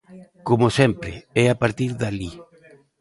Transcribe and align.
Como 0.47 0.67
sempre, 0.79 1.11
é 1.43 1.45
a 1.49 1.57
partir 1.61 1.91
de 1.99 2.05
alí. 2.09 2.31